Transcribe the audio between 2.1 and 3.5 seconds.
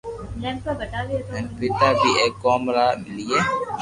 اي ڪوم را ملئي